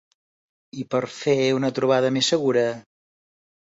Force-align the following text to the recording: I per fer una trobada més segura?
I 0.83 0.85
per 0.93 1.01
fer 1.17 1.35
una 1.59 1.71
trobada 1.81 2.13
més 2.17 2.31
segura? 2.35 2.65